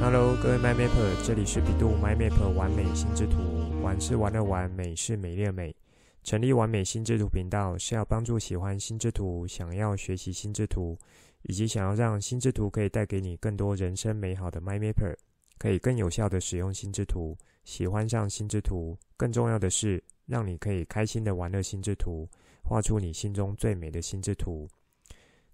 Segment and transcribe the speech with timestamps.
[0.00, 3.38] Hello，各位 MyMapper，这里是百度 MyMapper 玩美心智图，
[3.82, 5.74] 玩是玩的玩，美是美丽的美。
[6.22, 10.96] 成立完美心智图频道是要帮助喜欢心智图、想要学习心智图，
[11.42, 15.16] 以及想要让心智图可以带给你更多人生美好的 MyMapper，
[15.58, 18.96] 可以更有效的使用心智图，喜欢上心智图。
[19.16, 22.28] 更重要的是，让你可以开心的玩乐心智图，
[22.62, 24.68] 画出你心中最美的心智图。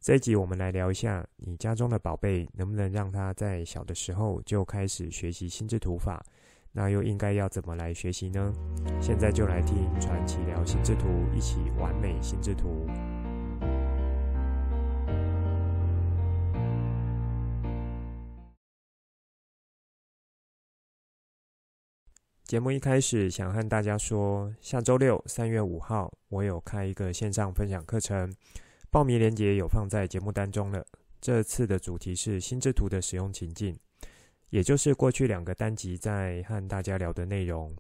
[0.05, 6.23] 这一集我们来聊一下，你家中的宝贝能不能让他在小的时候就开始学习心智图法？
[6.73, 8.53] 那又应该要怎么来学习呢？
[9.01, 12.87] 现在就来听传奇聊心智图，一起完美心智图。
[22.45, 28.31] 节目一开始想和大家说，下周六三月五号，我有开一个线上分享课程。
[28.95, 30.87] 报名链接有放在节目单中了。
[31.21, 33.77] 这次的主题是心智图的使用情境，
[34.51, 37.75] 也就是过去两个单集在和大家聊的内容。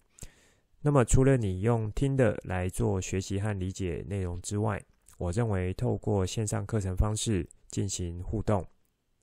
[0.80, 4.82] 那么，除了你用听的来做学习和理解内容之外，
[5.16, 8.66] 我认为透过线上课程方式进行互动，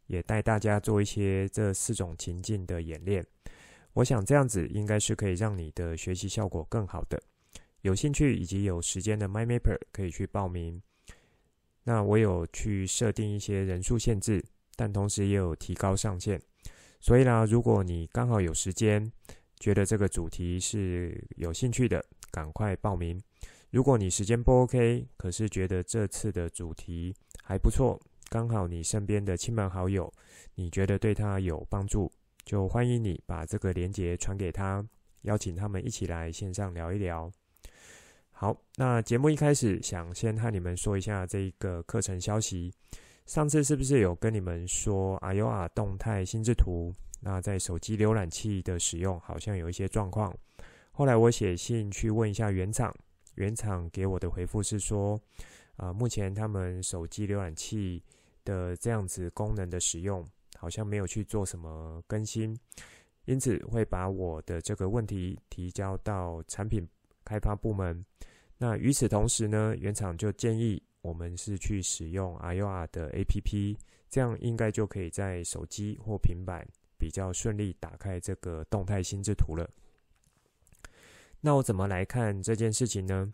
[0.08, 3.22] 也带大家做一些这四种情境的演练。
[3.92, 7.22] 我想这样子应该是可以让你的学习效果更好的。
[7.82, 10.82] 有兴趣以及有时间的 MyMapper 可以去报名。
[11.84, 14.44] 那我有去设定一些人数限制，
[14.76, 16.40] 但同时也有提高上限。
[17.00, 19.12] 所以呢，如果你刚好有时间，
[19.60, 23.20] 觉得这个主题是有兴趣的，赶快报名。
[23.72, 30.14] 如果你时间不 OK，可是觉得这次的主题还不错，刚好你身边的亲朋好友，
[30.56, 32.12] 你觉得对他有帮助，
[32.44, 34.86] 就欢迎你把这个连结传给他，
[35.22, 37.32] 邀请他们一起来线上聊一聊。
[38.42, 42.74] 好，那节目一开始想先和你们说一下这一个课程消息。
[43.28, 46.92] 上次是不是有跟你们说 AYOA 动态心智图？
[47.20, 50.36] 那在手机浏览器的使用好像有一些状况。
[50.92, 52.92] 后来我写信去问一下原厂，
[53.36, 55.14] 原厂给我的回复是说，
[55.76, 58.04] 啊、呃，目前他们手机浏览器
[58.44, 60.28] 的这样子功能的使用，
[60.58, 62.60] 好像没有去做什么更新，
[63.26, 66.90] 因此会把我的这个问题提交到产品
[67.24, 68.04] 开发部门。
[68.64, 73.76] 那与此同时呢，原厂就建议我们是去使用 AYOA 的 APP，
[74.08, 76.64] 这样应该就可以在手机或平板
[76.96, 79.68] 比较顺利打开这个动态心智图了。
[81.40, 83.34] 那我怎么来看这件事情呢？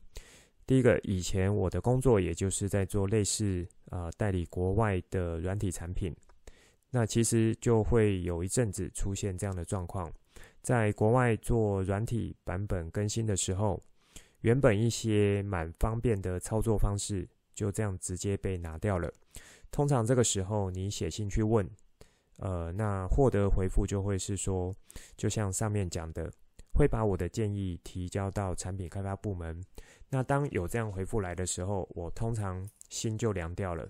[0.66, 6.16] 第一个，以前我的工作也就是在做类似呃代理国外的软体产品，
[6.90, 10.10] 那其实就会有一阵子出现这样的状况，
[10.62, 13.78] 在国外做软体版本更新的时候。
[14.42, 19.12] 原本一些蛮方便的操作方式，就这样直接被拿掉了。
[19.72, 21.70] 通常这个时候你写信去问，
[22.38, 24.74] 呃，那获得回复就会是说，
[25.16, 26.32] 就像上面讲的，
[26.74, 29.62] 会把我的建议提交到产品开发部门。
[30.10, 33.86] 那当有这样回复来的时候，我通常心就凉掉了，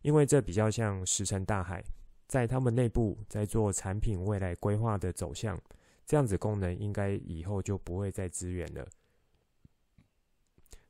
[0.00, 1.84] 因为这比较像石沉大海，
[2.26, 5.60] 在他们内部在做产品未来规划的走向，
[6.06, 8.86] 这样子功能应该以后就不会再支援了。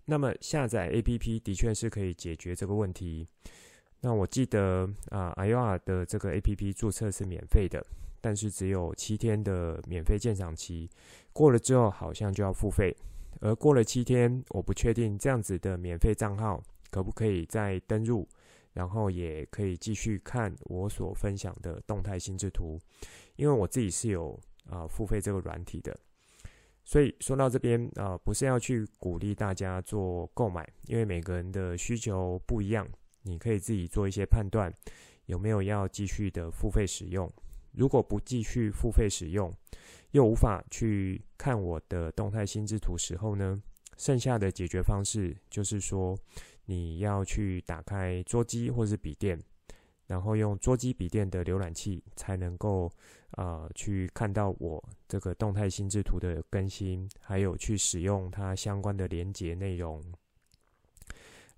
[0.05, 3.27] 那么下载 APP 的确是可以解决这个问题。
[4.01, 7.81] 那我记得啊，AYOA 的这个 APP 注册是免费的，
[8.21, 10.91] 但是只有七天的免费鉴赏期，
[11.33, 12.95] 过了之后好像就要付费。
[13.41, 16.61] 而过了七天，我不确定这样子的免费账号
[16.91, 18.29] 可不可以再登入，
[18.73, 22.79] 然后也可以继续看我所分享的动态心智图，
[23.37, 25.97] 因为我自己是有啊付费这个软体的。
[26.85, 32.87] 所以说到这边啊、呃，不是要去鼓励大家做购买，因为每个人的需求不一样，
[33.23, 34.73] 你可以自己做一些判断，
[35.27, 37.33] 有没有要继续的付费使用。
[37.73, 39.51] 如果不继续付费使用，
[40.11, 43.63] 又无法去看我的动态心智图时候呢，
[43.97, 46.19] 剩下的解决方式就是说，
[46.67, 49.39] 你要去打开桌机或是笔电。
[50.07, 52.91] 然后用桌机笔电的浏览器才能够
[53.33, 60.03] 啊、去看到我这个动态心智图的更新，还有去使用它相关的连结内容。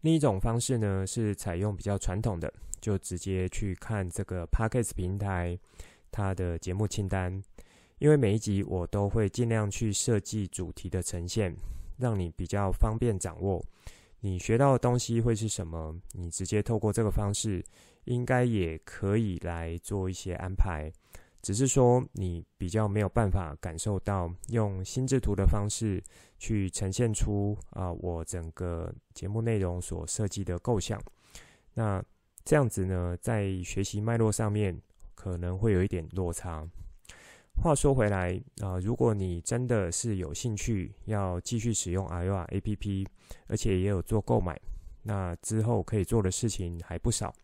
[0.03, 5.59] 另一种方式呢是采用比较传统的，就直接去看这个 Podcast 平台
[6.13, 7.43] 它的节目清单，
[7.99, 11.57] 因为每一集我都会尽量去设计主题的呈现，
[11.99, 13.65] 让你比较方便掌握。
[14.25, 15.95] 你学到的东西会是什么？
[16.13, 17.63] 你直接透过这个方式。
[18.05, 20.93] 应该也可以来做一些安排，
[21.41, 26.03] 只是说你比较没有办法感受到用心智图的方式
[26.39, 31.01] 去呈现出啊、我整个节目内容所设计的构想。
[31.73, 32.05] 那
[32.45, 34.79] 这样子呢，在学习脉络上面
[35.15, 36.69] 可能会有一点落差。
[37.63, 43.07] 话说回来啊、如果你真的是有兴趣要继续使用 AYOA APP，
[43.47, 44.61] 而且也有做购买，
[45.03, 47.35] 那之后可以做的事情还不少。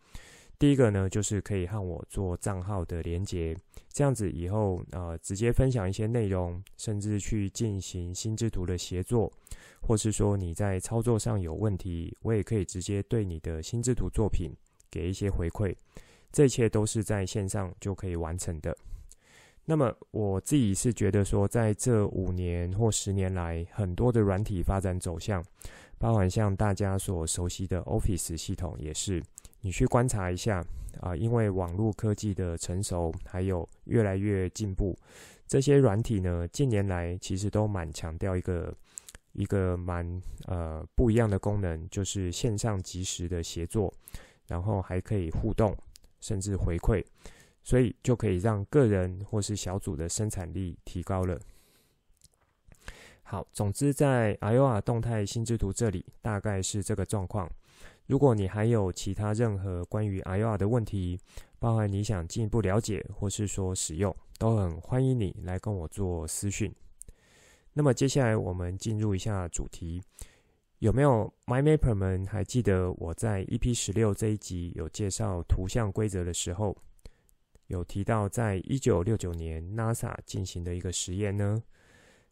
[0.59, 3.57] 第一个呢，就是可以和我做账号的连接，
[3.91, 9.31] 这样子以后呃直接分享一些内容，甚至去进行心智图的协作，
[9.81, 14.51] 或是说你在操作上有问题，我也可以直接对你的心智图作品
[14.91, 15.75] 给一些回馈。
[16.31, 18.77] 这一切都是在线上就可以完成的。
[19.65, 25.43] 那么我自己是觉得说，在这五年或十年来，很多的软体发展走向，
[25.97, 29.23] 包含像大家所熟悉的 Office 系统，也是
[29.61, 30.63] 你去观察一下
[30.99, 34.97] 啊、因为网络科技的成熟，还有越来越进步，
[35.47, 38.75] 这些软体呢，近年来其实都蛮强调一个
[39.31, 43.93] 一个蛮呃不一样的功能，就是线上即时的协作，
[44.47, 45.75] 然后还可以互动，
[46.19, 47.01] 甚至回馈。
[47.63, 51.39] 所以就可以让个人或是小组的生产力提高了。
[53.23, 57.49] 好，总之在 AYOA 动态心智图这里大概是这个状况。
[58.07, 61.17] 如果你还有其他任何关于 AYOA 的问题，
[61.57, 66.73] 包含你想进一步了解或是说使用，都很欢迎你来跟我做私讯。
[67.71, 70.03] 那么接下来我们进入一下主题，
[70.79, 76.75] 有没有 MyMapper 们还记得我在 EP 十六这一集有介绍图像规则的时候，
[77.71, 81.63] 有提到，在一九六九年，NASA 进行的一个实验呢。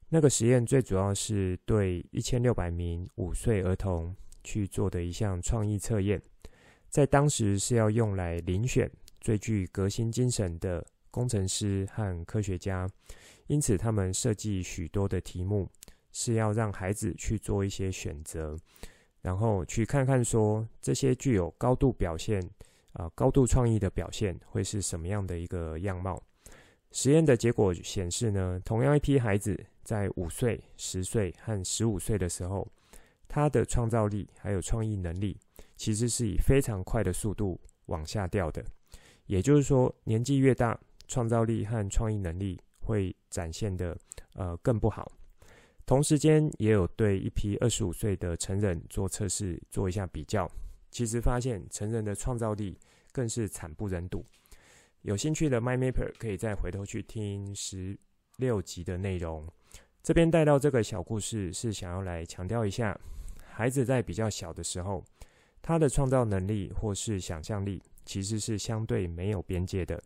[0.09, 4.13] 那个实验最主要是对一千六百名五岁儿童
[4.43, 6.21] 去做的一项创意测验，
[6.89, 8.91] 在当时是要用来遴选
[9.21, 12.85] 最具革新精神的工程师和科学家，
[13.47, 15.69] 因此他们设计许多的题目，
[16.11, 18.57] 是要让孩子去做一些选择，
[19.21, 22.41] 然后去看看说这些具有高度表现。
[22.93, 26.21] 啊，高度创意的表现会是什么样的一个样貌？
[26.91, 32.67] 实验的结果显示呢，同样一批孩子在五岁、十岁和十五岁的时候，
[33.27, 35.37] 他的创造力还有创意能力，
[35.75, 38.65] 其实是以非常快的速度往下掉的。
[39.27, 43.95] 也就是说，年纪越大，创造力和创意能力会展现的
[44.33, 45.11] 呃更不好。
[45.85, 50.49] 同时间也有对一批二十五岁的成人做测试，做一下比较。
[50.91, 52.77] 其实发现成人的创造力
[53.11, 54.23] 更是惨不忍睹。
[55.03, 57.97] 有兴趣的 MyMapper 可以再回头去听十
[58.37, 59.47] 六集的内容。
[60.03, 62.99] 这边带到这个小故事，是想要来强调一下，
[63.45, 65.03] 孩子在比较小的时候，
[65.61, 70.01] 他的创造能力或是想象力其实是相对没有边界的。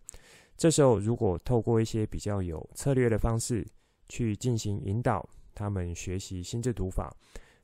[0.56, 3.66] 这时候，如果透过一些比较有策略的方式
[4.10, 7.16] 去进行引导，他们学习心智读法。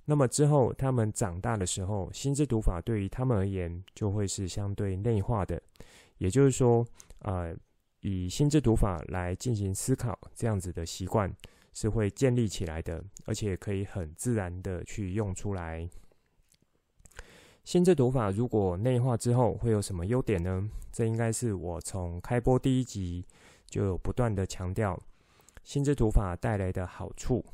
[0.09, 5.61] 那么之后，他们长大的时候，心智读法对于他们而言就会是相对内化的。
[6.17, 6.83] 也就是说，
[7.19, 7.55] 呃，
[7.99, 11.31] 以心智读法来进行思考，这样子的习惯
[11.73, 15.87] 是会建立起来的，而且可以很自然的去用出来。
[17.63, 20.67] 心智读法如果内化之后会有什么优点呢？
[20.91, 23.23] 这应该是我从开播第一集
[23.67, 24.99] 就不断的强调，
[25.63, 27.45] 心智读法带来的好处。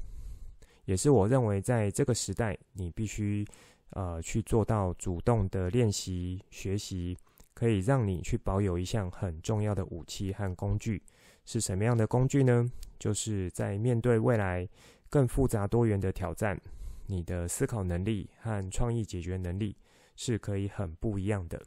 [0.86, 3.46] 也是我认为，在这个时代，你必须
[3.92, 7.18] 呃去做到主动的练习学习，
[7.54, 11.02] 可以让你去保有一项很重要的武器和工具。
[11.46, 12.66] 是什么样的工具呢？
[12.98, 14.68] 就是在面对未来
[15.10, 16.60] 更复杂多元的挑战，
[17.06, 19.76] 你的思考能力和创意解决能力
[20.16, 21.62] 是可以很不一样的。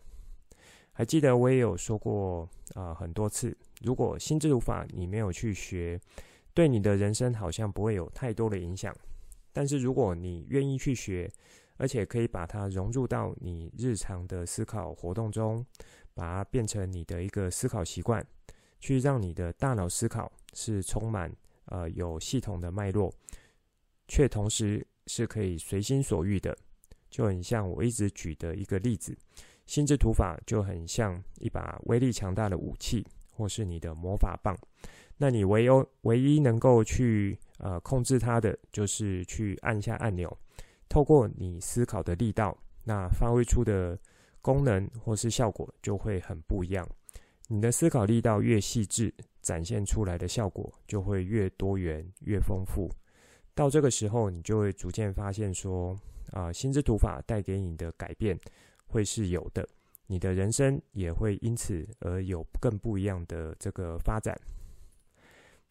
[0.92, 6.00] 还记得我也有说过啊、很多次，如果心智图法你没有去学，
[6.58, 8.92] 对你的人生好像不会有太多的影响。
[9.52, 11.30] 但是如果你愿意去学，
[11.76, 15.64] 而且可以把它融入到你日常的思考活动中，
[16.14, 18.26] 把它变成你的一个思考习惯，
[18.80, 21.32] 去让你的大脑思考是充满
[21.66, 23.14] 呃有系统的脉络，
[24.08, 26.58] 却同时是可以随心所欲的，
[27.08, 29.16] 就很像我一直举的一个例子，
[29.64, 34.58] 心智图法就很像一把威力强大的武器，或是你的魔法棒。
[35.18, 40.34] 那你唯有唯一能够去呃控制它的，就是去按下按钮，
[40.88, 43.98] 透过你思考的力道，那发挥出的
[44.40, 46.88] 功能或是效果就会很不一样。
[47.48, 52.88] 你的思考力道越细致，展现出来的效果就会越多元、越丰富。
[53.54, 55.98] 到这个时候，你就会逐渐发现说，
[56.30, 58.38] 啊、心智图法带给你的改变
[58.87, 59.66] 会是有的，
[60.06, 64.38] 你的人生也会因此而有更不一样的这个发展。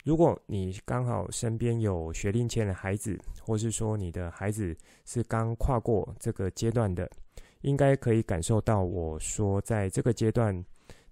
[0.07, 4.73] 如果你刚好身边有学龄前的孩子，或是说你的孩子
[5.03, 7.11] 是刚跨过这个阶段的，
[7.59, 10.63] 应该可以感受到我说在这个阶段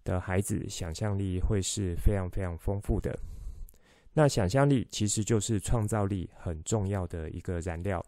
[0.05, 3.13] 的孩子想象力会是非常非常丰富的。
[4.13, 8.01] 那想象力其实就是创造力很重要的一个燃料。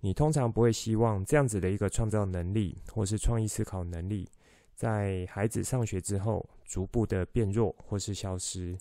[0.00, 4.26] 你通常不会希望这样子的一个创造能力或是创意思考能力，
[4.74, 8.74] 在孩子上学之后逐步的变弱或是消失。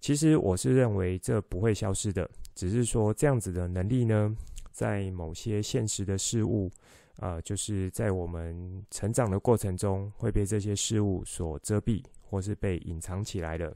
[0.00, 4.36] 其实我是认为这不会消失的，只是说这样子的能力呢，
[4.70, 6.70] 在某些现实的事物，
[7.16, 13.74] 啊、呃，就是在我们成长的过程中会被这些事物所遮蔽，或是被隐藏起来的。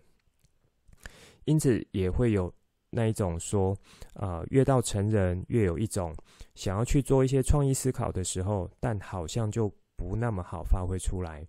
[1.47, 2.53] 因此也会有
[2.91, 3.77] 那一种说，
[4.15, 6.15] 啊、越到成人越有一种
[6.55, 11.45] 想要去做一些创意思考的时候，但好像就不那么好发挥出来。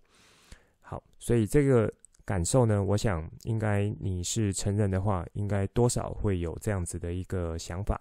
[0.80, 1.92] 好，所以这个
[2.24, 8.00] 感受呢，我想应该你是成人的话，应该多少会有这样子的一个想法。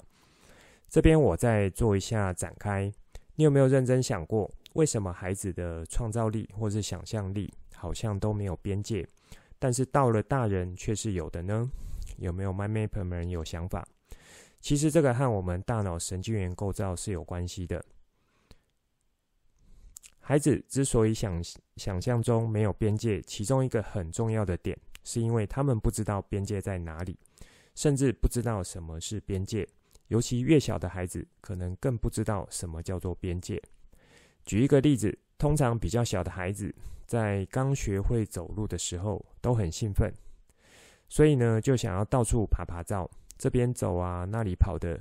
[0.90, 2.92] 这边我再做一下展开，
[3.36, 9.08] 你有没有认真想过，为什么孩子的创造力或是想象力好像都没有边界？
[9.58, 11.70] 但是到了大人却是有的呢？
[12.18, 13.88] 有没有 My Mapper 们有想法？
[14.60, 17.84] 其实这个和我们大脑神经元构造是有关系的。
[20.22, 21.44] 孩子之所以想
[21.76, 27.18] 想象中没有边界，其中一个很重要的点，是因为他们不知道边界在哪里，
[27.76, 29.68] 甚至不知道什么是边界。
[30.08, 33.62] 尤其越小的孩子，可能更不知道什么叫做边界。
[34.46, 36.74] 举一个例子，通常比较小的孩子，
[37.06, 40.12] 在刚学会走路的时候都很兴奋，
[41.10, 45.00] 所以呢，就想要到处爬爬照，这边走啊，那里跑的。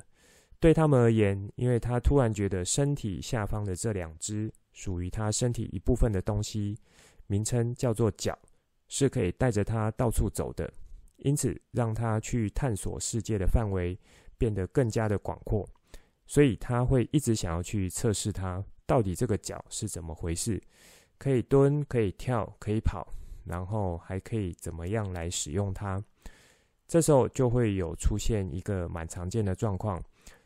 [0.61, 6.79] 对他们而言，因为他突然觉得身体下方的这两只属于他身体一部分的东西，
[7.27, 8.39] 名称叫做脚，
[8.89, 10.73] 是可以带着他到处走的，
[11.19, 13.99] 因此让他去探索世界的范围
[14.39, 15.69] 变得更加的广阔，
[16.27, 20.63] 所以他会一直想要去测试它到底这个脚是怎么回事。
[21.19, 23.07] 可以蹲，可以跳，可以跑，
[23.45, 26.03] 然后还可以怎么样来使用它？
[26.89, 30.03] 这时候就会有出现一个蛮常见的状况：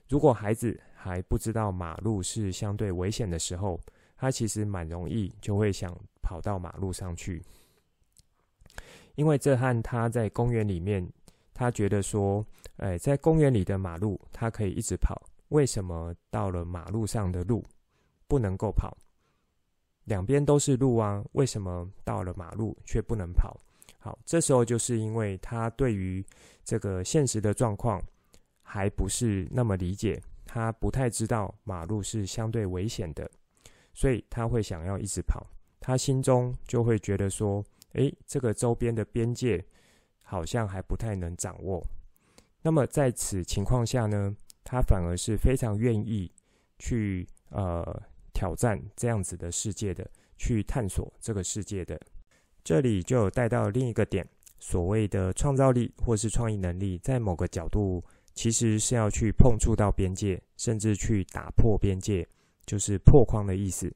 [0.08, 3.80] 如果孩子还不知道马路是相对危险的时候，
[4.16, 7.42] 他其实蛮容易就会想跑到马路上去，
[9.14, 11.06] 因为这和他在公园里面，
[11.52, 12.44] 他觉得说，
[12.76, 17.62] 哎，在公园里的马路他可以一直跑，为什么到了马路上的路
[18.26, 18.96] 不能够跑？
[20.04, 23.58] 两边都是路啊，为什么到了马路却不能跑？
[23.98, 26.24] 好，这时候就是因为他对于
[26.62, 28.02] 这个现实的状况
[28.62, 33.30] 还不是那么理解，他不太知道马路是相对危险的，
[33.94, 35.46] 所以他会想要一直跑，
[35.80, 39.64] 他心中就会觉得说，诶，这个周边的边界
[40.22, 41.82] 好像还不太能掌握。
[42.60, 46.30] 那么在此情况下呢，他反而是非常愿意
[46.78, 48.02] 去呃。
[48.36, 51.98] 挑战这样子的世界的，去探索这个世界的，
[52.64, 58.02] 这里就有带到另一个点，所谓的创造力或是创意能力，在某个角度
[58.34, 62.26] 其实是要去碰触到边界，甚至去打破边界，
[62.66, 63.92] 就是破框的意思。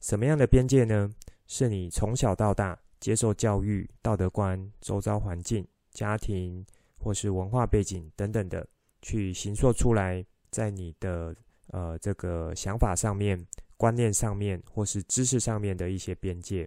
[0.00, 1.10] 什么样的边界呢？
[1.46, 6.64] 是你从小到大接受教育、道德观、周遭环境、家庭
[6.98, 8.66] 或是文化背景等等的，
[9.02, 11.34] 去形塑出来，在你的
[11.68, 13.46] 呃这个想法上面。
[13.76, 16.66] 观念上面或是知识上面的一些边界，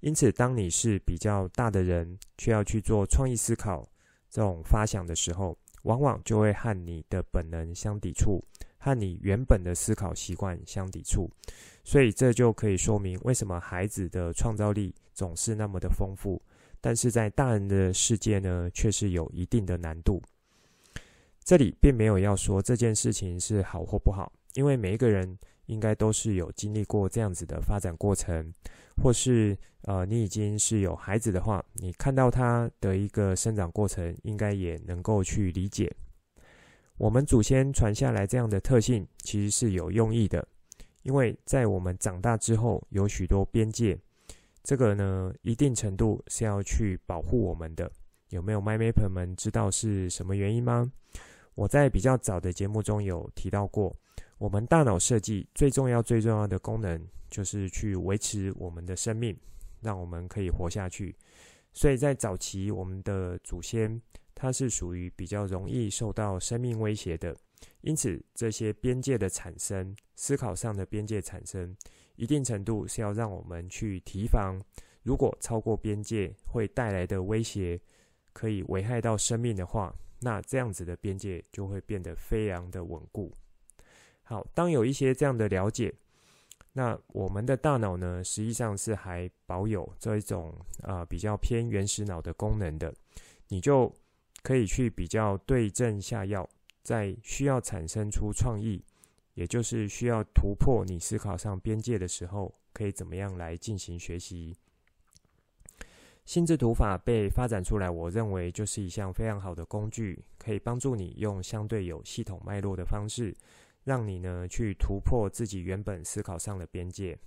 [0.00, 3.88] 因此，当你是比较大的人，却要去做创意思考
[4.28, 8.44] 这种发想的时候，往往就会和你的本能相抵触，
[8.82, 11.30] 和你原本的思考习惯相抵触。
[11.84, 16.42] 所以，这就可以说明为什么孩子的创造力总是那么的丰富，
[16.80, 20.20] 但是在大人的世界呢，却是有一定的难度。
[21.44, 25.38] 这里并没有要说这件事情是好或不好，因为每一个人。
[25.66, 28.52] 应该都是有经历过这样子的发展过程，
[29.00, 35.90] 或是呃，你已经是有孩子的话，你看到他的一个生长过程，应该也能够去理解。
[37.02, 40.46] 我们祖先传下来这样的特性，其实是有用意的，
[41.02, 43.98] 因为在我们长大之后，有许多边界，
[44.62, 47.90] 这个呢，一定程度是要去保护我们的。
[48.28, 50.92] 有没有 MindMapper 们知道是什么原因吗？
[51.56, 53.92] 我在比较早的节目中有提到过。
[54.38, 59.36] 我们大脑设计最重要、最重要的功能，就是去维持我们的生命，
[59.80, 61.12] 让我们可以活下去。
[61.72, 64.00] 所以在早期，我们的祖先
[64.34, 67.36] 它是属于比较容易受到生命威胁的，
[67.82, 71.76] 因此这些边界的产生，思考上的边界产生，
[72.16, 74.60] 一定程度是要让我们去提防，
[75.02, 77.80] 如果超过边界会带来的威胁，
[78.32, 83.32] 可以危害到生命的话，那这样子的边界就会变得非常的稳固。
[84.22, 85.92] 好，当有一些这样的了解，
[86.72, 92.94] 那我们的大脑呢，实际上是还保有这一种啊、比较偏原始脑的功能的，
[93.48, 93.92] 你就
[94.42, 96.48] 可以去比较对症下药，
[96.82, 98.84] 在需要产生出创意，
[99.34, 104.56] 也就是需要突破你思考上边界的时候，可以怎么样来进行学习。
[106.24, 113.34] 心智图法被发展出来，我认为就是一项非常好的工具，可以帮助你用相对有系统脉络的方式。
[113.84, 117.18] 让你呢去突破自己原本思考上的边界，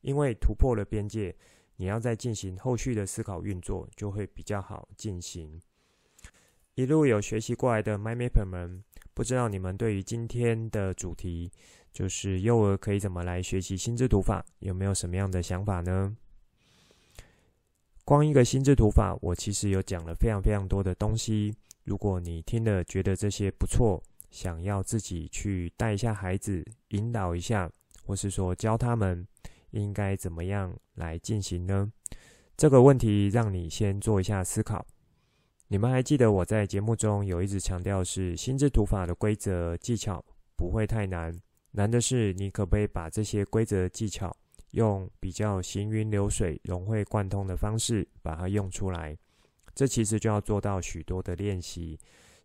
[0.00, 1.32] 因为突破了边界，
[1.76, 5.62] 你要再进行后续的思考运作就会比较好进行。
[6.74, 11.50] 一路有学习过来的 MyMapper 们，不知道你们对于今天的主题，
[11.92, 16.16] 就是幼儿可以怎么来学习心智图法，有没有什么样的想法呢？
[18.04, 21.54] 光一个心智图法，我其实有讲了非常非常多的东西。
[21.84, 27.70] 如果你听了觉得这些不错，想要自己去带一下孩子，引导一下，
[28.04, 29.26] 或是说教他们
[29.72, 31.92] 应该怎么样来进行呢？
[32.56, 34.86] 这个问题让你先做一下思考。
[35.72, 40.22] 你们还记得我在节目中有一直强调是心智图法的规则技巧
[40.56, 41.32] 不会太难，
[41.70, 44.36] 难的是你可不可以把这些规则技巧
[44.72, 49.16] 用比较行云流水、融会贯通的方式把它用出来？
[49.72, 51.96] 这其实就要做到许多的练习。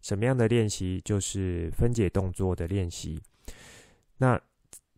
[0.03, 1.01] 什么样的练习？
[1.03, 3.19] 就是分解动作的练习。
[4.17, 4.39] 那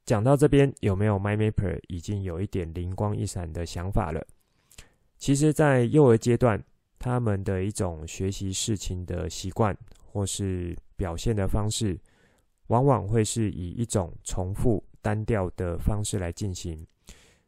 [0.05, 4.27] 讲到这边，有没有 MyMapper 已经有一点灵光一闪的想法了？
[5.17, 6.61] 其实，在幼儿阶段，
[6.99, 9.75] 他们的一种学习事情的习惯
[10.11, 11.99] 或是表现的方式，
[12.67, 16.85] 往往会是以一种重复单调的方式来进行。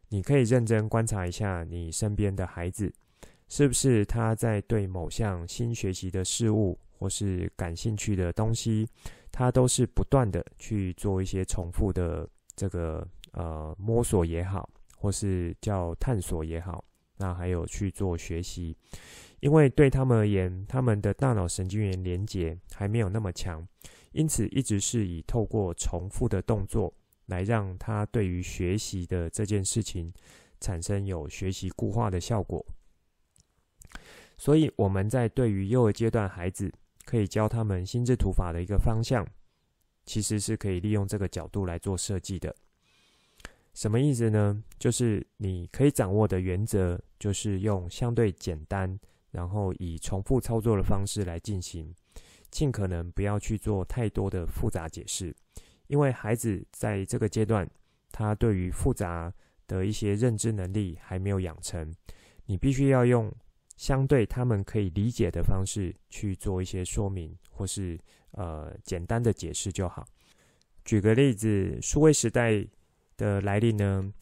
[0.07, 2.91] 你可以认真观察一下你身边的孩子，
[3.47, 8.87] 是不是他在对某项新学习的事物，或是感兴趣的东西，
[9.31, 16.83] 他都是不断的去做一些重复的这个呃摸索也好，或是叫探索也好，
[17.17, 18.75] 那还有去做学习，
[19.41, 23.65] 因为对他们而言，他们的大脑神经元连接还没有那么强，
[24.11, 26.93] 因此一直是以透过重复的动作
[27.27, 30.13] 来让他对于学习的这件事情
[30.59, 32.65] 产生有学习固化的效果。
[34.37, 36.71] 所以我们在对于幼儿阶段孩子，
[37.05, 39.27] 可以教他们心智图法的一个方向，
[40.05, 42.55] 其实是可以利用这个角度来做设计的。
[43.73, 44.63] 什么意思呢？
[44.77, 48.99] 就是你可以掌握的原则，就是用相对简单，
[49.31, 51.93] 然后以重复操作的方式来进行，
[52.49, 55.35] 尽可能不要去做太多的复杂解释，
[55.87, 57.69] 因为孩子在这个阶段，
[58.11, 59.33] 他对于复杂
[59.67, 61.93] 的一些认知能力还没有养成，
[62.45, 63.33] 你必须要用。
[63.77, 67.97] 相对他们可以理解的方式去做一些说明，或是
[68.31, 70.05] 呃简单的解释就好。
[70.83, 72.67] 举个例子，数位时代
[73.15, 74.13] 的来临呢，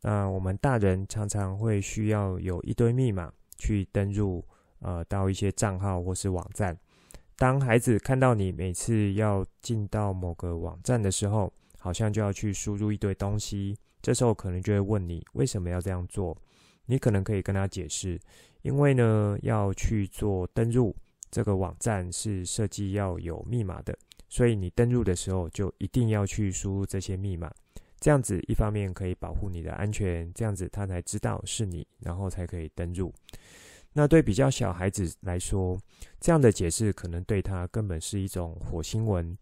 [0.00, 4.42] 那我们大人常常会需要有一堆密码去登入
[4.82, 6.76] 呃到一些账号或是网站。
[7.36, 16.36] 当孩子看到你每次要进到某个网站的时候，好像就要去输入一堆东西，这时候可能就会问你为什么要这样做？
[16.86, 18.20] 你可能可以跟他解释。
[18.62, 20.94] 因为呢，要去做登入
[21.32, 23.92] 这个网站是设计要有密码的，
[24.28, 27.50] 所以你登入的时候就一定要去输入这些密码。
[27.98, 33.12] 这样子一方面可以保护你的安全，这样子他才知道是你，然后才可以登入。
[33.92, 35.78] 那对比较小孩子来说，
[36.20, 39.36] 这样的解释可能对他根本是一种火星文。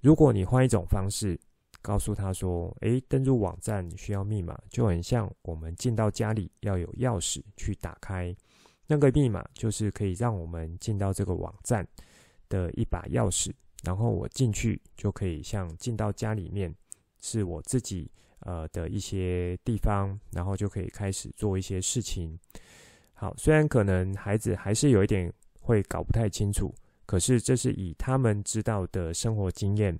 [0.00, 1.38] 如果你换一种方式，
[1.82, 8.36] 告诉他说：“诶，登入网站需要密码，就很像我们进到家里要有钥匙去打开
[8.86, 11.86] 那个密码，就是可以让我们进到这个网站
[12.50, 13.50] 的一把钥匙。
[13.82, 16.74] 然后我进去就可以像进到家里面，
[17.18, 22.38] 是我自己呃的一些地方，然后就可以开始做一些事情。
[23.20, 25.30] 好，虽然可能孩子还是有一点
[25.60, 29.94] 会搞不太清楚，可是这是以他们知道的生活经验。”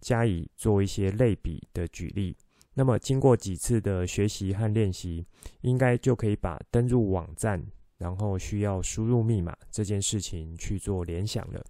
[0.00, 2.36] 加以做一些类比的举例，
[2.74, 5.24] 那么经过几次的学习和练习，
[5.62, 7.64] 应该就可以把登入网站，
[7.96, 11.64] 然后需要输入密码这件事情去做联想了。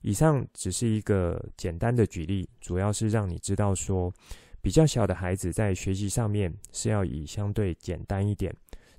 [0.00, 4.10] 以上只是一个简单的举例，主要是让你知道说，
[4.62, 8.50] 比较小的孩子在学习上面是要以相对简单一点、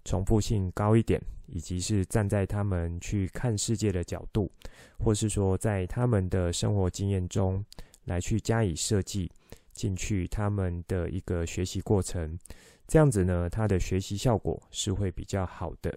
[0.07, 4.49] 重复性高一点，以及是站在他们去看世界的角度，
[4.97, 7.63] 或是说在他们的生活经验中。
[8.07, 9.29] 来去加以设计
[9.73, 12.39] 进去他们的一个学习过程，
[12.87, 15.93] 这样子呢，他的学习效果是会比较好的。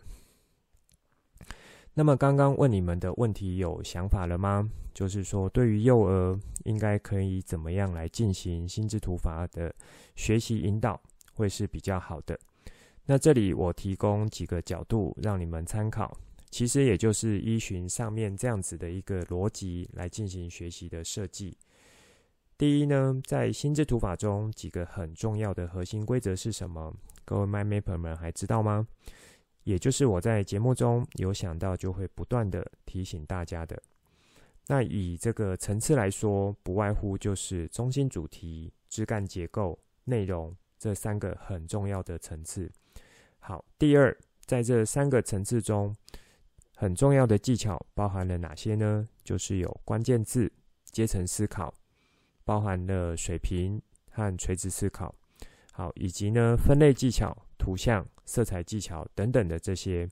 [1.94, 4.68] 那么刚刚问你们的问题有想法了吗？
[4.92, 9.72] 就是说，对于幼儿应该可以怎么样来进行心智图法的
[10.16, 11.00] 学习引导，
[11.34, 12.36] 会是比较好的。
[13.10, 16.16] 那这里我提供几个角度让你们参考，
[16.48, 21.58] 其实也就是依循上面这样子的一个逻辑来进行学习的设计。
[22.56, 26.94] 第一呢，在心智图法中几个很重要的核心规则是什么？
[27.24, 28.86] 各位 MyMapper 们还知道吗？
[29.64, 33.82] 也就是我在节目中有想到，就会不断的提醒大家的。
[34.68, 42.72] 那以这个层次来说，不外乎就是中心主题、枝干结构、内容这三个很重要的层次。
[43.38, 44.16] 好，第二，
[44.46, 45.94] 在这三个层次中，
[46.74, 49.06] 很重要的技巧包含了哪些呢？
[49.22, 50.50] 就是有关键字、
[50.86, 51.72] 阶层思考，
[52.44, 55.14] 包含了水平和垂直思考，
[55.70, 60.08] 好，以及呢分类技巧、图像、色彩技巧等等的这些。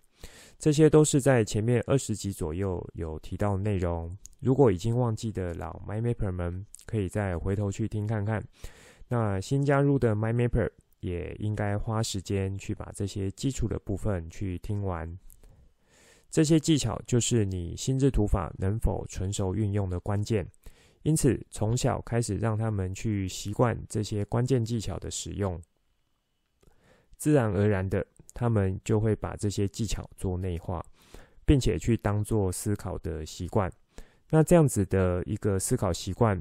[0.59, 4.15] 这些都是在前面二十集左右有提到内容。
[4.41, 8.45] 如果已经忘记的老 MyMapper 们，可以再回头去听看看。
[9.09, 15.19] 那新加入的 MyMapper 也应该花时间去把这些基础的部分去听完。
[16.31, 20.47] 这些技巧就是你心智图法能否纯熟运用的关键。
[21.03, 25.61] 因此，从小开始让他们去习惯这些关键技巧的使用，
[27.17, 28.07] 自然而然的。
[28.35, 30.81] 他们就会把这些技巧做内化，
[31.45, 33.73] 并且去当做思考的习惯。
[34.31, 36.41] 那这样子的一个思考习惯，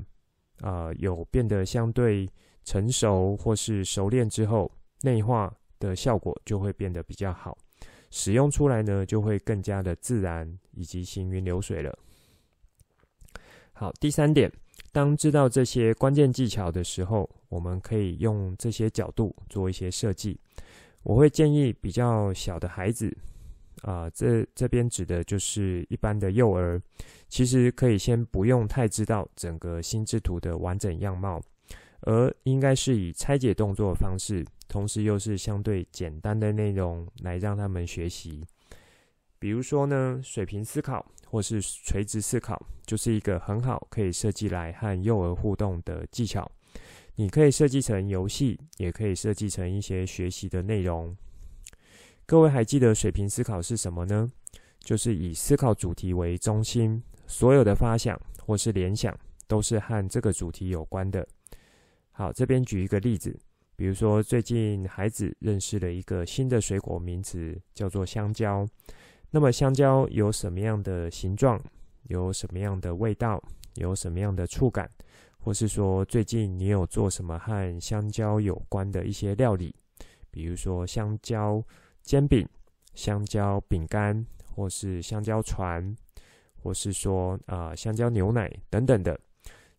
[0.61, 2.29] 啊、有变得相对
[2.67, 4.69] 成熟或是熟练之后，
[5.01, 7.57] 内化的效果就会变得比较好，
[8.11, 11.97] 使用出来呢就会更加的自然以及行云流水了。
[13.71, 14.51] 好，第三点，
[14.91, 20.37] 当知道这些关键技巧的时候，我们可以用这些角度做一些设计。
[21.03, 23.15] 我会建议比较小的孩子，
[23.83, 26.81] 啊、这这边指的就是一般的幼儿，
[27.29, 31.41] 其实可以先不用太知道整个心智图的完整样貌，
[32.07, 38.45] 而应该是以拆解动作的方式，同时又是相对简单的内容来让他们学习。
[39.37, 46.49] 比如说呢，水平思考或是垂直思考，就是一个很好可以设计来和幼儿互动的技巧。
[47.15, 51.13] 你可以设计成游戏，也可以设计成一些学习的内容。
[52.25, 54.31] 各位还记得水平思考是什么呢？
[54.79, 59.13] 就是以思考主题为中心，所有的发想或是联想
[59.45, 61.27] 都是和这个主题有关的。
[62.17, 63.39] 好，这边举一个例子，
[63.75, 68.67] 比如说最近孩子认识了一个新的水果名词，叫做香蕉。
[69.29, 71.61] 那么香蕉有什么样的形状？
[72.05, 73.39] 有什么样的味道？
[73.75, 74.89] 有什么样的触感？
[75.37, 79.75] 或是说，最近你有做什么和香蕉有关的一些料理？
[80.31, 81.63] 比如说香蕉
[82.01, 82.49] 煎饼、
[82.95, 84.25] 香蕉饼干，
[84.55, 85.95] 或是香蕉船，
[86.55, 89.19] 或是说啊、香蕉牛奶等等的。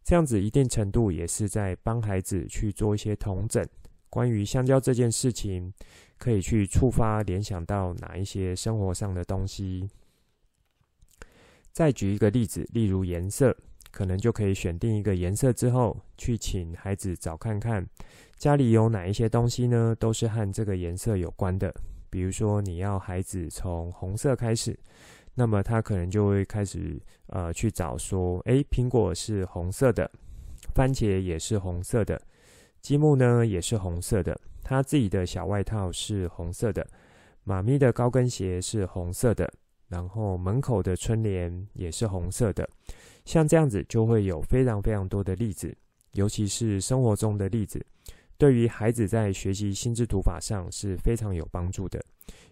[0.08, 3.62] 这样子一定程度也是在帮孩子去做一些同整。
[4.08, 5.70] 关于香蕉这件事情，
[6.16, 9.86] 可以去触发联想到哪一些生活上的东西？
[11.72, 13.54] 再举一个例子，例如颜色。
[13.90, 17.86] 可能就可以选定一个颜色之后，去请孩子找看看
[18.36, 21.70] 家里有哪一些东西呢，都是和这个颜色有关的。
[22.08, 24.78] 比如说，你要孩子从红色开始，
[25.38, 30.10] 那么他可能就会开始呃去找说，诶，苹果是红色的，
[30.74, 32.20] 番茄也是红色的，
[32.80, 36.84] 积木呢也是红色的，他自己的小外套是红色的，
[37.44, 39.48] 妈咪的高跟鞋是红色的，
[39.86, 42.68] 然后门口的春联也是红色的。
[43.24, 45.72] 像这样子就会有非常非常多的例子，
[46.14, 47.80] 尤其是生活中的例子，
[48.38, 52.00] 对于孩子在学习心智图法上是非常有帮助的。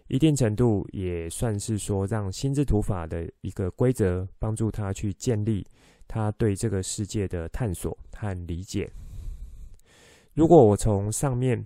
[0.07, 5.65] 一定程度也算是说，让心智图法的一个规则帮助他去建立
[6.07, 8.89] 他对这个世界的探索和理解。
[10.33, 11.65] 如果我从上面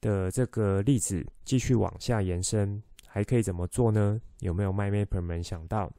[0.00, 4.20] 的这个例子继续往下延伸，还可以怎么做呢？
[4.40, 5.92] 有没有 MyMapper 们想到？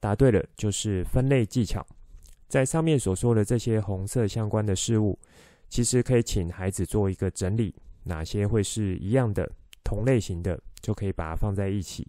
[0.00, 1.86] 答对了，就是分类技巧。
[2.48, 5.18] 在上面所说的这些红色相关的事物，
[5.68, 7.74] 其实可以请孩子做一个整理，
[8.04, 9.50] 哪些会是一样的、
[9.82, 12.06] 同类型的，就可以把它放在一起。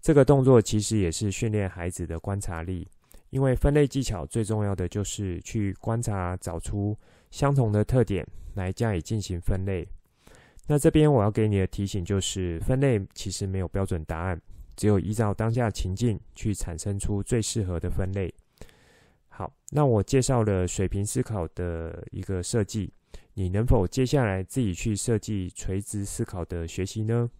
[0.00, 2.88] 这个动作其实也是训练孩子的观察力，
[3.30, 6.96] 因为分类技巧最重要的就是去观察，找出
[7.30, 9.86] 相同的特点来加以进行分类。
[10.66, 14.40] 那这边我要给你的提醒就是，分类其实没有标准答案。
[14.74, 18.32] 只有依照当下情境去产生出最适合的分类。
[19.34, 22.92] 好，那我介绍了水平思考的一个设计，
[23.32, 27.30] 你能否接下来自己去设计垂直思考的学习呢？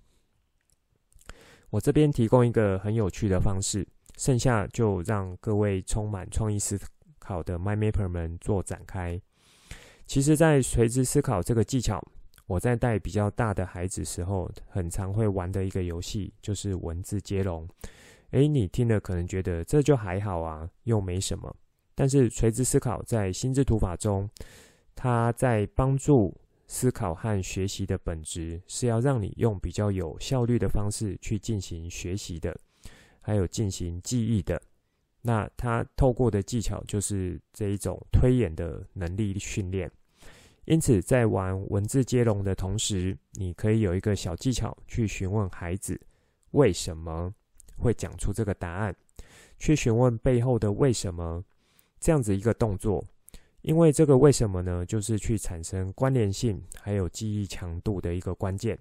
[1.69, 6.81] 我这边提供一个很有趣的方式，剩下就让各位充满创意思
[7.19, 9.21] 考的 MyMapper 们做展开。
[10.07, 12.03] 其实，在垂直思考这个技巧，
[12.47, 17.69] 我在带比较大的孩子时候，很常会玩的一个游戏，就是文字接龙。
[18.31, 21.55] 诶，你听了可能觉得这就还好啊，又没什么。
[21.95, 24.29] 但是垂直思考在心智图法中，
[24.95, 26.35] 它在帮助
[26.67, 32.57] 思考和学习的本质，是要让你用比较有效率的方式去进行学习的，
[33.21, 34.61] 还有进行记忆的。
[35.21, 39.91] 那它透过的技巧就是这一种推演的能力训练。
[40.65, 46.01] 因此，在玩文字接龙的同时，你可以有一个小技巧去询问孩子
[46.53, 47.35] 为什么
[47.77, 48.95] 会讲出这个答案，
[49.59, 51.45] 去询问背后的为什么
[52.03, 53.03] 这样子一个动作。
[53.63, 58.77] 因为这个为什么呢，就是去产生关联性还有记忆强度的一个关键。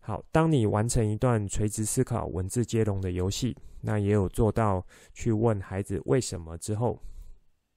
[0.00, 7.00] 好，当你完成一段垂直思考文字接龙的游戏，那也有做到去问孩子为什么之后。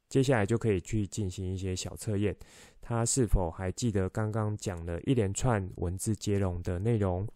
[0.09, 2.35] 接下来就可以去进行一些小测验，
[2.81, 7.27] 他是否还记得刚刚讲了一连串文字接龙的内容？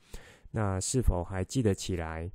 [0.52, 2.32] 那是否还记得起来？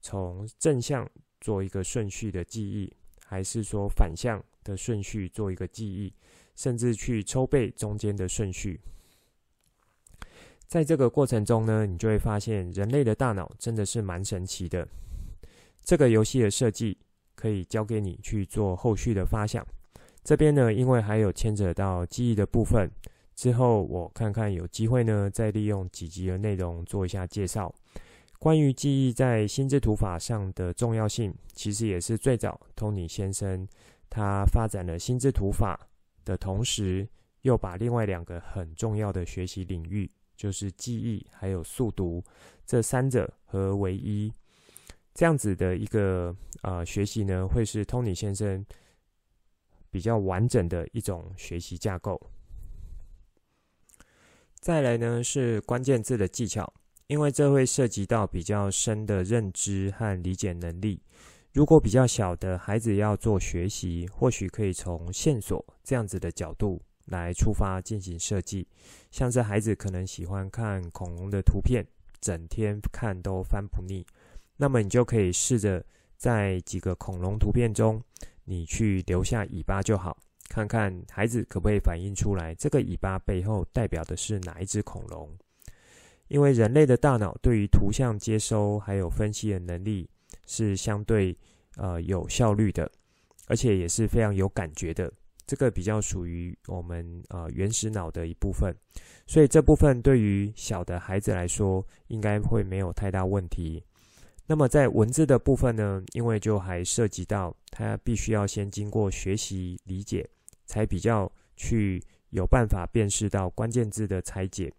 [0.00, 1.08] 从正向
[1.40, 2.92] 做一个顺序的记忆，
[3.24, 6.12] 还是说反向的顺序做一个记忆？
[6.54, 8.78] 甚至去抽背中间的顺序？
[10.68, 14.86] 在这个过程中呢，你就会发现人类的大脑真的是蛮神奇的。
[15.82, 16.96] 这个游戏的设计。
[17.36, 19.66] 可以交给你去做后续的发想。
[20.22, 22.88] 这边呢，因为还有牵扯到记忆的部分，
[23.34, 27.74] 之后我看看有机会呢，再利用几集的内容做一下介绍。
[28.44, 33.66] 关于记忆在心智图法上的重要性，其实也是最早托尼先生
[34.10, 35.80] 他发展了心智图法
[36.26, 37.08] 的同时，
[37.40, 42.22] 又把另外两个很重要的学习领域，就是记忆还有速读
[42.66, 44.30] 这三者合为一。
[45.14, 48.62] 这样子的一个呃学习呢，会是 Tony 先生
[49.90, 52.20] 比较完整的一种学习架构。
[54.56, 56.70] 再来呢是关键字的技巧，
[57.06, 61.00] 因为这会涉及到比较深的认知和理解能力。
[61.52, 68.66] 如果比较小的孩子要做学习，或许可以从线索这样子的角度来出发进行设计。
[69.10, 71.86] 像是孩子可能喜欢看恐龙的图片，
[72.20, 74.04] 整天看都翻不腻。
[74.56, 75.84] 那么你就可以试着
[76.16, 78.02] 在几个恐龙图片中，
[78.44, 80.16] 你去留下尾巴就好，
[80.48, 85.28] 看看孩子可不可以反映出来这个尾巴背后代表的是哪一只恐龙。
[86.28, 90.08] 因为人类的大脑对于图像接收还有分析的能力
[90.46, 91.36] 是相对
[91.76, 92.90] 呃有效率的，
[93.46, 95.12] 而且也是非常有感觉的。
[95.46, 98.74] 这个比较属于我们呃原始脑的一部分，
[99.26, 103.84] 所以这部分对于小的孩子来说，应该会没有太大问题。
[104.46, 110.26] 那么在文字的部分呢，因为就还涉及到他必须要先经过学习理解，
[110.64, 114.72] 才比较去有办法辨识到关键字的拆解，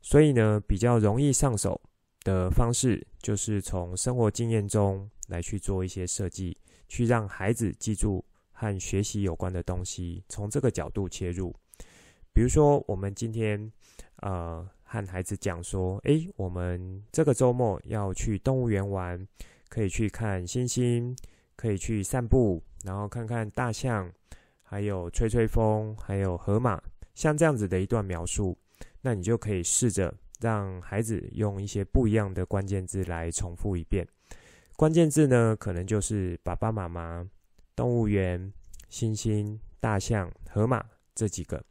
[0.00, 1.80] 所以呢，比较容易上手
[2.24, 6.56] 的方式就是从生活经验中来去做一些设计，
[6.88, 11.54] 去让孩子记住和学习有关的东西，从这个角度切入。
[12.32, 13.72] 比如说，我们今天
[14.16, 14.68] 呃。
[14.92, 19.24] 和孩子讲说：“诶，我们这个周末要去动物园玩，
[19.68, 21.16] 可以去看猩猩，
[21.54, 24.12] 可以去散步，然后看看大象，
[24.64, 26.82] 还有吹吹风，还有河马。
[27.14, 28.58] 像这样子的一段描述，
[29.02, 34.06] 那你就可以试着让孩子用一些不一样的关键字来重复一遍。
[34.76, 37.28] 关键字呢，可能就是爸爸妈妈、
[37.76, 38.52] 动物园、
[38.90, 40.84] 猩猩、大象、河马
[41.14, 41.62] 这几个。”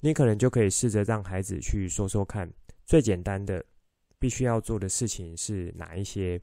[0.00, 2.48] 你可能就可以试着让孩子去说说看，
[2.86, 3.64] 最简单的
[4.16, 6.40] 必须要做的事情是哪一些？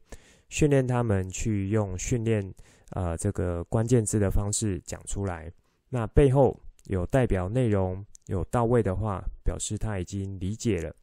[0.50, 2.54] 训练他们去用训练
[2.92, 5.52] 呃这个关键字的方式讲出来。
[5.90, 10.96] 那背后有代表内容有到位的话，表示他已经理解了，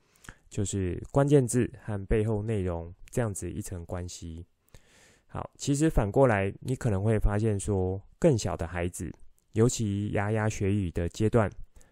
[0.51, 4.45] 就是关键字和背后内容这样子一层关系。
[5.27, 9.11] 好，其实反过来，你可能会发现说，更小的孩子，
[9.53, 11.51] 尤其牙牙学语的阶段。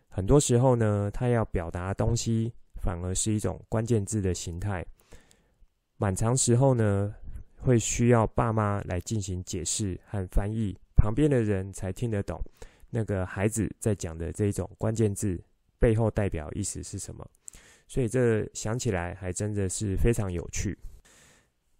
[0.08, 4.84] 很多时候呢，他要表达东西，反而是一种关键字的形态。
[5.96, 7.14] 满长时候呢，
[7.56, 12.38] 会需要爸妈来进行解释和翻译，旁边的人才听得懂
[12.90, 15.40] 那个孩子在讲的这一种关键字
[15.78, 17.26] 背后代表意思是什么。
[17.86, 20.78] 所以这想起来还真的是非常有趣。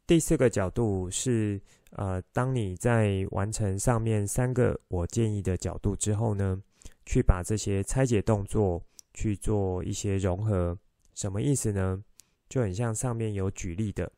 [0.07, 6.61] 第四个角度是，呃，当你在完成上面三个我建议的角度之后呢，
[7.07, 8.83] 去把这些拆解动作
[9.15, 10.77] 去做一些融合，
[11.15, 12.03] 什么意思呢？
[12.49, 14.11] 就很像上面有举例的，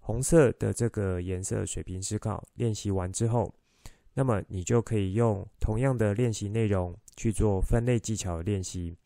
[0.00, 3.54] 红色的这个颜色水平思考练习完之后，
[4.18, 8.96] 那么你就可以用同样的练习内容去做分类技巧的练习。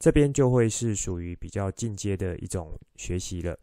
[0.00, 3.56] 这边就会是属于比较进阶的一种学习了。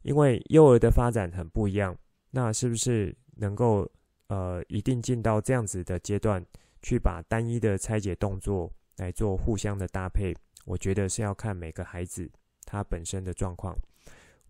[0.00, 1.94] 因为幼儿的发展很不一样，
[2.30, 3.86] 那是不是能够
[4.28, 6.42] 呃一定进到这样子的阶段，
[6.80, 10.34] 去把单一的拆解动作来做互相的搭配？
[10.64, 12.26] 我觉得是要看每个孩子
[12.64, 13.76] 他本身的状况。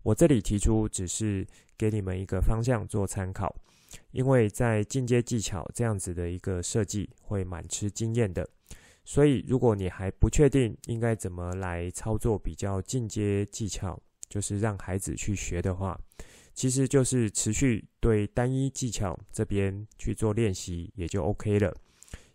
[0.03, 1.45] 我这里提出只是
[1.77, 3.53] 给你们一个方向做参考，
[4.11, 8.47] 因为在进阶技巧这样子的一个设计会蛮吃经验的，
[9.03, 13.99] 所以如果你还不确定应该怎么来操作比较进阶技巧。
[14.27, 15.97] 就是让孩子去学的话，
[16.53, 21.73] 其实就是持续对单一技巧这边去做练习，也就 OK 了。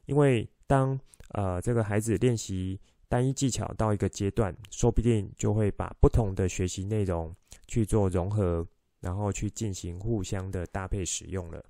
[0.06, 0.98] 因为当
[1.32, 7.34] 呃这个孩子练习单一技巧到一个阶段，说不定就会把不同的学习内容
[7.66, 8.66] 去做融合，
[9.00, 11.64] 然后去进行互相的搭配使用了。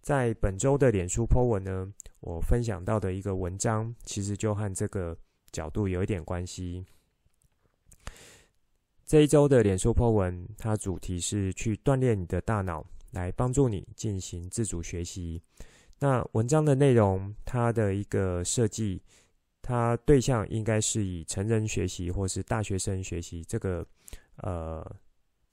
[0.00, 5.16] 在本周的脸书 po 文呢，我分享到的一个文章，其实就和这个
[5.50, 6.84] 角度有一点关系。
[9.06, 15.40] 这一周的脸书 po 文，它主题是去锻炼你的大脑，来帮助你进行自主学习。
[15.98, 19.00] 那文章的内容，它的一个设计，
[19.62, 23.86] 它对象应该是以成人学习或是大学生学习这个
[24.36, 24.84] 呃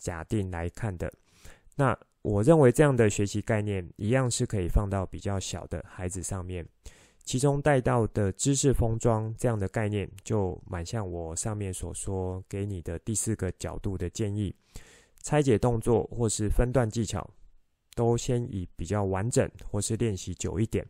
[0.02, 1.10] 假定来看的。
[1.76, 6.66] 那我认为这样的学习概念，一样是可以放到比较小的孩子上面。
[7.24, 14.54] 其中带到的知识封装这样的概念，就蛮像我上面所说给你的第四个角度的建议。
[15.22, 17.30] 拆解动作或是分段技巧，
[17.96, 20.84] 都先以比较完整或是练习久一点。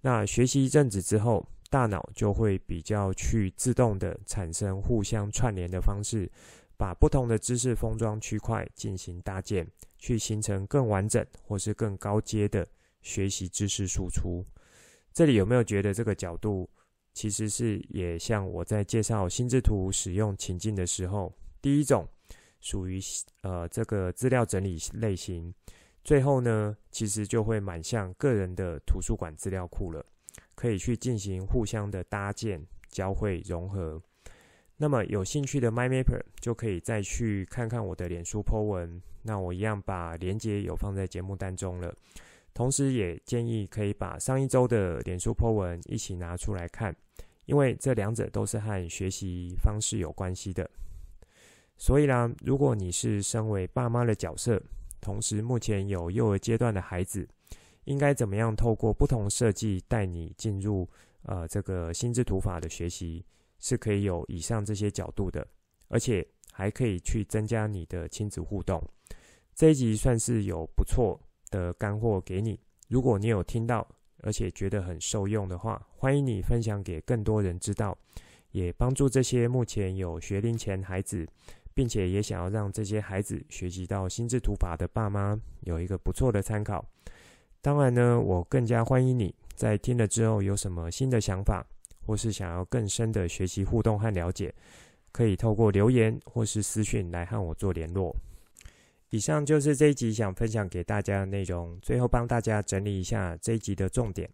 [0.00, 6.30] 那学习一阵子之后，大脑就会比较去自动的产生互相串联的方式，
[6.78, 12.66] 把不同的知识封装区块进行搭建，去形成更完整或是更高阶的
[13.02, 14.46] 学习知识输出。
[15.12, 16.70] 这里有没有觉得这个角度
[17.12, 22.06] 其实是也像我在介绍心智图使用情境的时候，第一种
[22.60, 23.00] 属于
[23.42, 25.52] 呃这个资料整理类型，
[26.04, 30.06] 最后呢其实就会蛮像个人的图书馆资料库了，
[30.54, 34.00] 可以去进行互相的搭建、交汇、融合。
[34.80, 41.92] 那么有兴趣的 MyMapper 就可以再去看看我的脸书 po 文，那我一样把连接有放在节目当中了。
[42.54, 46.94] 同时，也建议可以把上一周的脸书 po 文一起拿出来看，
[47.46, 50.68] 因为这两者都是和学习方式有关系的。
[51.76, 54.62] 所以啦，如果你是身为爸妈的角色，
[55.00, 57.28] 同时目前有幼儿阶段的孩子，
[57.84, 60.88] 应该怎么样透过不同设计带你进入
[61.22, 63.24] 呃这个心智图法的学习，
[63.58, 65.46] 是可以有以上这些角度的，
[65.88, 68.82] 而且还可以去增加你的亲子互动。
[69.54, 73.86] 这一集算是有不错的干货给你，如果你有听到，
[74.22, 77.96] 而且觉得很受用的话，欢迎你分享给更多人知道，
[78.52, 81.26] 也帮助这些目前有学龄前孩子，
[81.74, 86.84] 并且也想要让这些孩子学习到心智图法的爸妈有一个不错的参考。
[87.60, 91.66] 当然呢，我更加欢迎你在听了之后有什么新的想法，
[92.08, 94.50] 或是想要更深的学习互动和了解，
[95.12, 98.16] 可以透过留言或是私讯来和我做联络。
[99.10, 101.78] 以上就是这一集想分享给大家的内容。
[101.82, 104.26] 最后帮大家整理一下这一集的重点。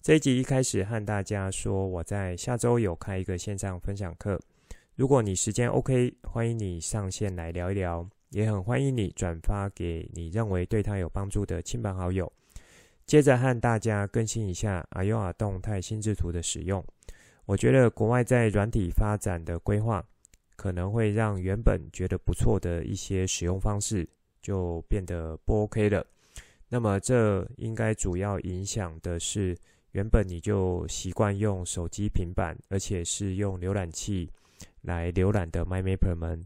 [0.00, 4.40] 这一集一开始和大家说，我在下周有开一个线上分享课。
[4.94, 12.32] 如果你时间 OK，欢迎你上线来聊一聊，也很欢迎你转发给你认为对他有帮助的亲朋好友。
[13.06, 16.84] 接着和大家更新一下 iyoa 动态心智图的使用。
[17.44, 20.04] 我觉得国外在软体发展的规划。
[20.54, 24.08] 可能会让原本觉得不错的一些使用方式
[24.40, 26.06] 就变得不 OK 了。
[26.68, 29.56] 那么这应该主要影响的是
[29.90, 34.30] 原本你就习惯用手机、平板，而且是用浏览器
[34.82, 36.40] 来浏览的 MyMapper 们。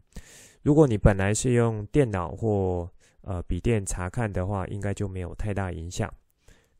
[0.63, 2.89] 如果你本来是用电脑或
[3.21, 6.11] 呃笔电查看的话，应该就没有太大影响。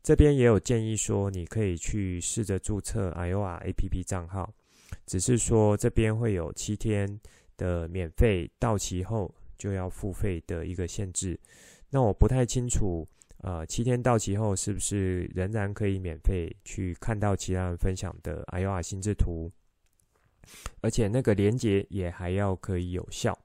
[0.02, 4.52] 这边也有建议说，你可以去试着注册 AYOA APP 账号。
[5.04, 7.20] 只是说这边会有七天
[7.58, 11.38] 的免费，到期后就要付费的一个限制。
[11.90, 13.06] 那我不太清楚，
[13.42, 19.50] 呃，七天到期后是不是仍然可以免费去看到其他人分享的 AYOA 心智图，
[20.80, 23.38] 而且那个连接也还要可以有效。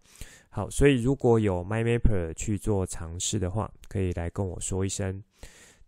[0.49, 5.21] 好，所以如果有 MyMapper 去做尝试的话，可以来跟我说一声。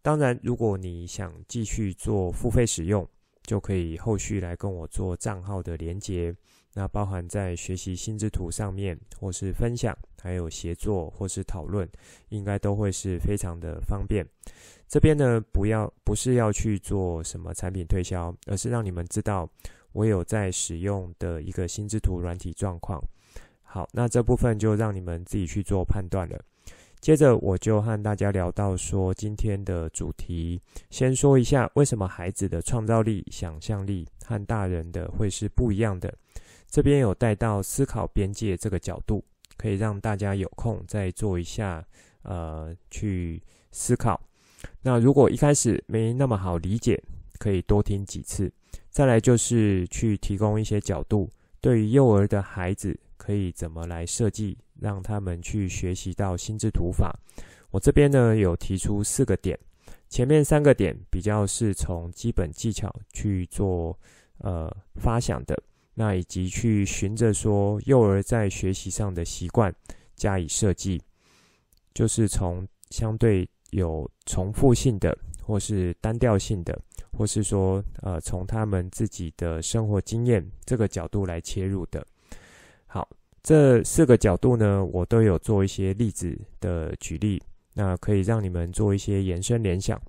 [0.05, 3.09] 当然，如果你想继续做付费使用，
[3.41, 6.31] 就可以后续来跟我做账号的连接，
[6.75, 11.89] 那包含在学习心智图上面，或是分享，还有协作或是讨论，
[12.29, 14.23] 应该都会是非常的方便。
[14.87, 19.49] 这边呢，不要不是要去做什么产品推销，而是让你们知道
[19.91, 23.01] 我有在使用的一个心智图软体状况。
[23.63, 26.39] 好，那这部分就让你们自己去做判断了。
[27.05, 36.11] 接着我就和大家聊到说，今天的主题，先说一下为什么孩子的创造力、想象力和大人的会是不一样的。
[36.67, 39.23] 这边有带到思考边界这个角度，
[39.55, 41.85] 可以让大家有空再做一下，
[42.23, 43.39] 呃，去
[43.71, 44.19] 思考。
[44.81, 46.99] 那如果一开始没那么好理解，
[47.37, 48.51] 可以多听几次。
[48.89, 51.29] 再来就是去提供一些角度，
[51.61, 54.57] 对于幼儿的孩子可以怎么来设计。
[54.77, 57.17] 让他们去学习到心智图法。
[57.71, 59.57] 我这边呢有提出四个点，
[60.09, 63.97] 前面三个点比较是从基本技巧去做
[64.39, 65.57] 呃发想的，
[65.93, 69.73] 那以及去循着说幼儿在学习上的习惯
[70.17, 71.01] 加以设计，
[71.93, 76.77] 就是从相对有重复性的，或是单调性的，
[77.17, 82.05] 或是说呃从他们自己的生活经验这个角度来切入的。
[83.45, 87.39] 这四个角度呢，我都有做一些例子的举例，
[87.75, 90.01] 那可以让你们做一些延伸联想。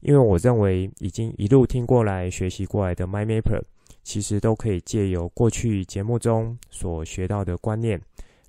[0.00, 3.60] 因为我认为已经一路听过来、学习过来的 MindMapper，
[4.02, 8.00] 其实都可以借由过去节目中所学到的观念，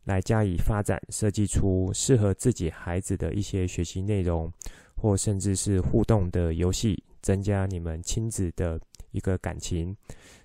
[0.05, 4.49] 来加以发展，设计出适合自己孩子的一些学习内容，
[4.95, 8.79] 或甚至是互动的游戏，增加你们亲子的
[9.11, 9.93] 一个感情。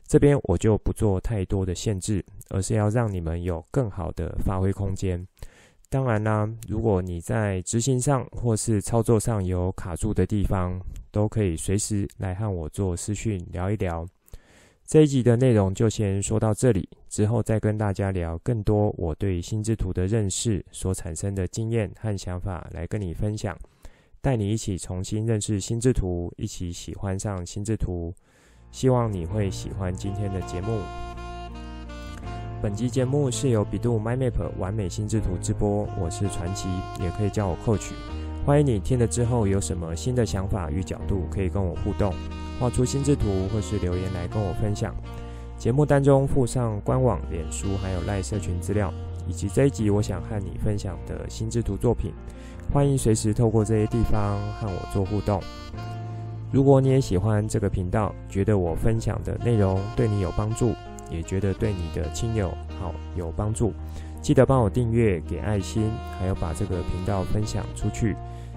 [0.07, 5.27] 这边我就不做太多的限制，而是要让你们有更好的发挥空间。
[5.89, 10.81] 当然啦，如果你在执行上或是操作上有卡住的地方，
[11.11, 14.07] 都可以随时来和我做视讯聊一聊。
[14.87, 23.57] 这一集的内容就先说到这里，之后再跟大家聊更多我对心智图的认识所产生的经验和想法来跟你分享，
[24.21, 28.13] 带你一起重新认识心智图，一起喜欢上心智图。
[28.75, 30.81] 希望你会喜欢今天的节目。
[32.61, 36.67] 本集节目是由 bEDU MindMap 玩美心智图直播，我是传奇，
[37.01, 37.93] 也可以叫我 Coach。
[38.45, 42.13] 欢迎你听了之后有什么新的想法与角度，可以跟我互动，
[42.59, 44.93] 画出心智图或是留言来跟我分享。
[45.57, 48.93] 节目当中附上官网、脸书还有赖社群资料，
[49.29, 52.13] 以及这一集我想和你分享的心智图作品。
[52.73, 55.41] 欢迎随时透过这些地方和我做互动。
[56.55, 60.73] 如果你也喜欢这个频道，觉得我分享的内容对你有帮助，
[61.11, 62.49] 也觉得对你的亲友
[62.79, 63.73] 好有帮助，
[64.23, 68.15] 记得帮我订阅、给爱心，还有把这个频道分享出去，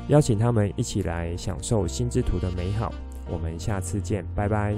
[0.10, 2.94] 邀请他们一起来享受心之图的美好。
[3.32, 4.76] 我们下次见，拜拜。